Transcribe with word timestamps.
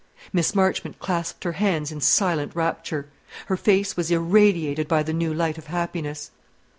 Miss 0.33 0.55
Marchmont 0.55 0.97
clasped 0.97 1.43
her 1.43 1.51
hands 1.51 1.91
in 1.91 2.01
silent 2.01 2.55
rapture. 2.55 3.07
Her 3.45 3.55
face 3.55 3.95
was 3.95 4.09
irradiated 4.09 4.87
by 4.87 5.03
the 5.03 5.13
new 5.13 5.31
light 5.31 5.59
of 5.59 5.67
happiness. 5.67 6.31